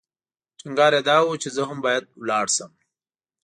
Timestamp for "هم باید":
1.69-2.03